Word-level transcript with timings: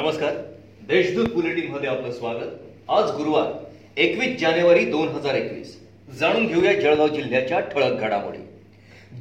नमस्कार. 0.00 0.34
देशदूत 0.88 1.26
बुलेटिनमध्ये 1.32 1.88
आपलं 1.88 2.12
स्वागत. 2.12 2.52
आज 2.88 3.10
गुरुवार 3.16 4.00
एकवीस 4.00 4.38
जानेवारी 4.40 4.84
दोन 4.84 5.08
हजार 5.08 5.34
एकवीस. 5.34 5.74
जाणून 6.18 6.46
घेऊया 6.46 6.72
जळगाव 6.72 7.08
जिल्ह्याच्या 7.08 7.58
ठळक 7.60 8.00
घडामोडी. 8.00 8.38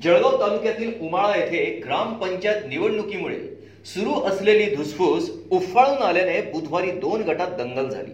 जळगाव 0.04 0.40
तालुक्यातील 0.42 0.92
उमाळा 1.02 1.36
येथे 1.38 1.66
ग्रामपंचायत 1.86 2.66
निवडणुकीमुळे 2.68 3.36
सुरू 3.86 4.14
असलेली 4.30 4.76
धुसफूस 4.76 5.30
उफाळून 5.52 6.02
आल्याने 6.04 6.42
बुधवारी 6.52 6.92
दोन 6.92 7.22
गटात 7.22 7.58
दंगल 7.58 7.90
झाली. 7.90 8.12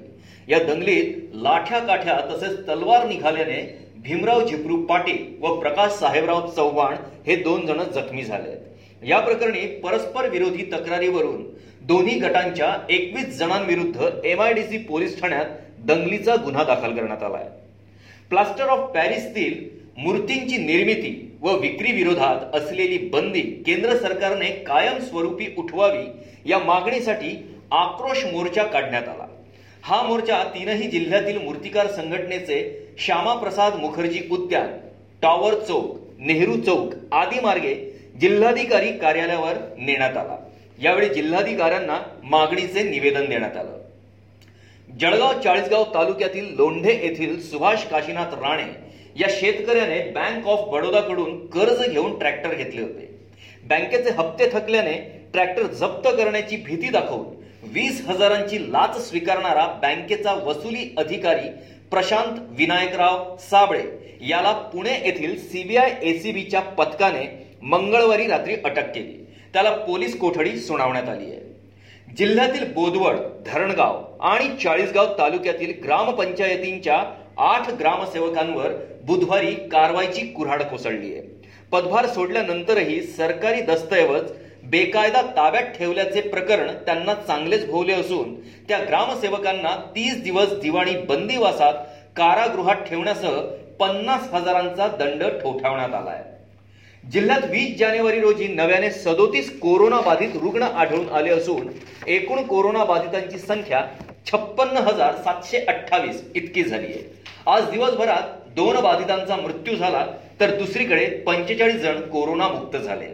या 0.48 0.60
दंगलीत 0.64 1.36
लाठ्या 1.36 1.80
काठ्या 1.80 2.20
तसेच 2.32 2.68
तलवार 2.68 3.08
निघाल्याने 3.08 3.62
भीमराव 3.98 4.48
झिपरू 4.48 4.82
पाटील 4.86 5.26
व 5.42 5.60
प्रकाश 5.60 5.92
साहेबराव 5.92 6.48
चव्हाण 6.48 6.96
हे 7.28 7.36
दोन 7.36 7.66
जण 7.66 7.84
जखमी 7.96 8.24
झाले 8.24 8.50
आहेत. 8.50 8.75
या 9.04 9.20
प्रकरणी 9.20 9.66
परस्पर 9.68 10.30
विरोधी 10.30 10.64
तक्रारीवरून 10.64 11.44
दोन्ही 11.82 12.20
गटांच्या 12.20 12.74
एकवीस 12.90 13.38
जणांविरुद्ध 13.38 14.10
एमआयडीसी 14.24 14.78
पोलीस 14.78 15.20
ठाण्यात 15.22 15.46
दंगलीचा 15.86 16.36
गुन्हा 16.36 16.64
दाखल 16.64 16.96
करण्यात 16.96 17.24
आला 17.24 17.38
आहे 17.38 17.50
प्लास्टर 18.30 18.64
ऑफ 18.64 18.94
पॅरिसतील 18.94 19.54
मूर्तींची 19.98 20.58
निर्मिती 20.58 21.38
व 21.42 21.58
विक्री 21.58 21.92
विरोधात 21.92 22.56
असलेली 22.56 22.98
बंदी 22.98 23.42
केंद्र 23.66 23.96
सरकारने 23.98 24.46
कायमस्वरूपी 24.46 25.48
उठवावी 25.58 26.06
या 26.46 26.60
मागणीसाठी 26.60 27.36
आक्रोश 27.72 28.26
मोर्चा 28.26 28.64
काढण्यात 28.64 29.08
आला. 29.08 29.26
हा 29.82 30.02
मोर्चा 30.02 30.44
तीनही 30.44 30.88
जिल्ह्यातील 30.88 31.38
मूर्तिकार 31.38 31.88
संघटनेचे 31.88 32.88
श्यामाप्रसाद 33.00 33.76
मुखर्जी 33.76 34.22
उद्यान 34.32 34.68
टॉवर 35.22 35.54
चौक 35.60 35.98
नेहरू 36.20 36.56
चौक 36.62 36.94
आदी 37.12 37.40
मार्गे 37.40 37.74
जिल्हाधिकारी 38.22 38.92
कार्यालयावर 38.92 39.54
नेण्यात 39.78 40.18
आला. 40.18 40.38
यावेळी 40.82 41.10
जिल्हाधिकाऱ्यांना 41.10 42.00
मागणीचे 42.24 42.84
निवेदन 42.84 43.26
देण्यात 43.26 43.58
आलं. 43.58 43.78
जळगाव 45.00 45.42
चाळीसगाव 45.42 45.84
तालुक्यातील 45.84 46.56
लोंढे 46.56 46.94
येथील 46.94 47.40
सुभाष 47.42 47.86
काशीनाथ 47.86 48.34
राणे 48.34 48.68
या 49.16 49.28
शेतकऱ्याने 49.30 50.00
बँक 50.12 50.48
ऑफ 50.48 50.68
बडोदाकडून 50.70 51.46
कर्ज 51.46 51.90
घेऊन 51.90 52.18
ट्रॅक्टर 52.20 52.54
घेतले 52.54 52.82
होते. 52.82 53.10
बँकेचे 53.66 54.10
हप्ते 54.10 54.50
थकल्याने 54.54 54.94
ट्रॅक्टर 55.34 55.64
जप्त 55.64 56.08
करण्याची 56.08 56.58
भीती 56.58 56.90
दाखवून 56.90 57.45
वीस 57.76 58.00
हजारांची 58.08 58.58
लाच 58.72 58.98
स्वीकारणारा 59.08 59.66
बँकेचा 59.82 60.34
वसुली 60.44 60.84
अधिकारी 60.98 61.50
प्रशांत 61.92 62.38
विनायकराव 62.50 63.36
साबळे 63.42 63.82
याला 64.28 64.52
पुणे 64.74 64.94
येथील 65.06 65.38
सीबीआय 65.40 65.92
एसीबीच्या 66.02 66.60
पथकाने 66.78 67.26
मंगळवारी 67.62 68.28
रात्री 68.28 68.56
अटक 68.56 68.94
केली. 68.94 69.26
त्याला 69.54 69.72
पोलीस 69.78 70.18
कोठडी 70.20 70.58
सुनावण्यात 70.60 71.10
आली 71.10 71.26
आहे. 71.26 71.42
जिल्ह्यातील 72.18 72.64
बोदवड 72.74 73.18
धरणगाव 73.46 74.02
आणि 74.22 74.48
चाळीसगाव 74.64 75.14
तालुक्यातील 75.20 75.74
ग्रामपंचायतींच्या 75.84 77.04
आठ 77.50 77.70
ग्रामसेवकांवर 77.80 78.76
बुधवारी 79.06 79.54
कारवाईची 79.72 80.26
कुऱ्हाड 80.28 80.64
कोसळली 80.64 81.14
आहे. 81.14 81.22
पदभार 81.72 82.06
सोडल्यानंतरही 82.06 83.02
सरकारी 83.04 83.62
दस्तऐवज 83.62 84.32
बेकायदा 84.72 85.22
ताब्यात 85.36 85.66
ठेवल्याचे 85.78 86.22
प्रकरण 86.22 86.68
त्यांना 86.86 87.14
चांगलेच 87.16 87.66
भोवले 87.70 87.94
असून 87.94 88.34
त्या 88.68 88.78
ग्रामसेवकांना 88.80 89.76
तीस 89.96 90.22
दिवस 90.24 90.54
दिवाणी 90.62 90.96
बंदीवासात 91.10 91.74
कारागृहात 92.16 92.76
ठेवण्यासह 92.88 93.40
पन्नास 93.80 94.30
हजारांचा 94.34 94.88
दंड 95.00 95.24
ठोठावण्यात 95.42 95.94
आला 95.94 96.12
आहे 96.12 96.34
जिल्ह्यात 97.04 97.42
वीस 97.50 97.78
जानेवारी 97.80 98.20
रोजी 98.20 98.48
नव्याने 98.48 98.90
सदोतीस 98.92 99.50
कोरोना 99.60 100.00
बाधित 100.02 100.36
रुग्ण 100.42 100.64
आढळून 100.64 101.10
आले 101.10 101.30
असून 101.30 101.68
एकूण 102.08 102.42
कोरोना 102.44 102.84
बाधितांची 102.86 103.40
संख्या 103.40 103.82
छप्पन्न 104.32 104.78
हजार 104.88 105.16
सातशे 105.16 105.60
अठ्ठावीस 105.60 106.24
इतकी 106.36 106.64
झाली 106.64 106.86
आहे. 106.86 107.04
आज 107.48 107.70
दिवसभरात 107.72 108.50
दोन 108.56 108.80
बाधितांचा 108.82 109.36
मृत्यू 109.36 109.76
झाला 109.76 110.06
तर 110.40 110.56
दुसरीकडे 110.58 111.06
पंचेचाळीस 111.28 111.82
जण 111.82 112.02
कोरोनामुक्त 112.10 112.78
झाले. 112.78 113.14